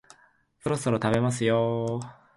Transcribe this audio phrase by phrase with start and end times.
[0.63, 1.99] そろそろ食べますよ